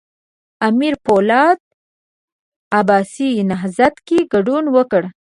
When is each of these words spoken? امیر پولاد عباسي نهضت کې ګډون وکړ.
امیر 0.67 0.93
پولاد 1.05 1.59
عباسي 2.79 3.29
نهضت 3.51 3.95
کې 4.07 4.17
ګډون 4.33 4.65
وکړ. 4.75 5.03